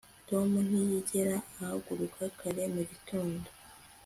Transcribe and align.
tom 0.27 0.49
ntiyigera 0.67 1.35
ahaguruka 1.61 2.21
kare 2.39 2.63
mu 2.73 2.81
gitondo 2.89 3.47